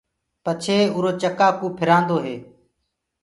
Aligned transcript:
پڇي 0.43 0.77
اُرو 0.95 1.11
چڪآ 1.21 1.47
ڪوُ 1.59 1.67
ڦِرآندو 1.77 2.17
هي۔ 2.25 2.35